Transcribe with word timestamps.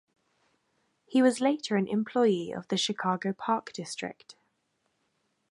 He 1.05 1.21
was 1.21 1.41
later 1.41 1.75
an 1.75 1.87
employee 1.87 2.51
of 2.51 2.69
the 2.69 2.77
Chicago 2.77 3.33
Park 3.33 3.71
District. 3.71 4.35